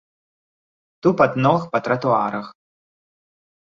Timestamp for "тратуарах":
1.91-2.47